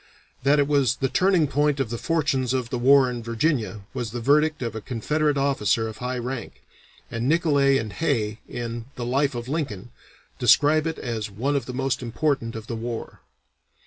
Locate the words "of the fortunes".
1.79-2.55